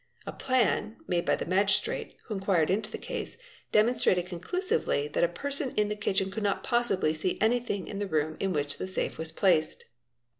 [0.25, 3.37] A plan, made by the Magistrate who inquired into the case,
[3.71, 8.07] demonstrated conclusively that a person in the kitchen could not possibly see anything in the
[8.07, 9.85] room in ~ which the safe was placed.